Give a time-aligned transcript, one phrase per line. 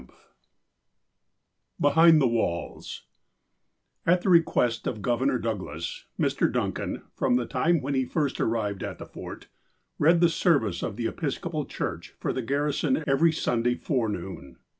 [0.01, 0.09] XVI
[1.79, 3.03] BEHIND THE WALLS
[4.07, 6.51] AT the request of Governor Douglas, Mr.
[6.51, 9.47] Dun can, from the time when he first arrived at the Fort,
[9.99, 14.57] read the service of the EpiscojDal Church for the garrison every Sunday forenoon.